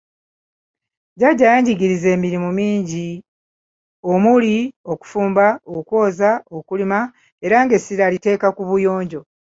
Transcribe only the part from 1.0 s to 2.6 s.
Jjajja yanjigiriza emirimu